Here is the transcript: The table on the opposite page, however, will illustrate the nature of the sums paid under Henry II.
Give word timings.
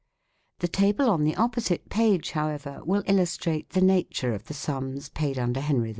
The 0.61 0.67
table 0.67 1.11
on 1.11 1.25
the 1.25 1.35
opposite 1.35 1.87
page, 1.89 2.31
however, 2.31 2.81
will 2.83 3.03
illustrate 3.05 3.69
the 3.69 3.81
nature 3.81 4.33
of 4.33 4.45
the 4.45 4.53
sums 4.55 5.09
paid 5.09 5.37
under 5.37 5.59
Henry 5.61 5.89
II. 5.89 5.89